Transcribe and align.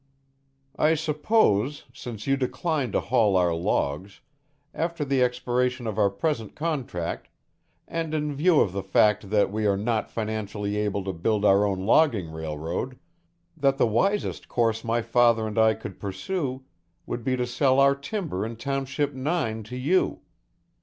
"I 0.79 0.95
suppose, 0.95 1.83
since 1.93 2.25
you 2.25 2.35
decline 2.35 2.91
to 2.93 2.99
haul 2.99 3.37
our 3.37 3.53
logs, 3.53 4.21
after 4.73 5.05
the 5.05 5.21
expiration 5.21 5.85
of 5.85 5.99
our 5.99 6.09
present 6.09 6.55
contract, 6.55 7.27
and 7.87 8.11
in 8.15 8.33
view 8.33 8.61
of 8.61 8.71
the 8.71 8.81
fact 8.81 9.29
that 9.29 9.51
we 9.51 9.67
are 9.67 9.77
not 9.77 10.09
financially 10.09 10.75
able 10.75 11.03
to 11.03 11.13
build 11.13 11.45
our 11.45 11.67
own 11.67 11.85
logging 11.85 12.31
railroad, 12.31 12.97
that 13.55 13.77
the 13.77 13.85
wisest 13.85 14.47
course 14.49 14.83
my 14.83 15.03
father 15.03 15.45
and 15.45 15.59
I 15.59 15.75
could 15.75 15.99
pursue 15.99 16.63
would 17.05 17.23
be 17.23 17.35
to 17.37 17.45
sell 17.45 17.79
our 17.79 17.93
timber 17.93 18.43
in 18.43 18.55
Township 18.55 19.13
Nine 19.13 19.61
to 19.65 19.77
you. 19.77 20.21